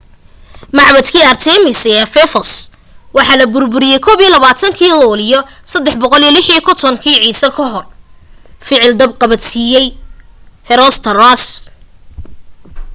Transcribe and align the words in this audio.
macbadkii 0.77 1.23
artemis 1.31 1.81
ee 1.91 1.99
efesos 2.07 2.49
waxaa 3.15 3.39
la 3.41 3.47
burburiyey 3.53 3.99
21-kii 4.07 4.93
luulyo 5.01 5.39
356 5.73 6.97
ciise 7.23 7.47
kahor 7.57 7.85
ficil 8.67 8.91
dab 8.99 9.11
qabadsiiyay 9.21 9.85
herostratus 10.69 11.43